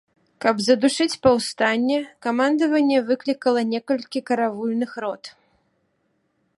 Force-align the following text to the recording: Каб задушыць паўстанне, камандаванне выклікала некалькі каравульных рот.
Каб 0.43 0.61
задушыць 0.67 1.17
паўстанне, 1.25 1.99
камандаванне 2.27 2.99
выклікала 3.11 3.61
некалькі 3.75 4.19
каравульных 4.31 4.91
рот. 5.07 5.23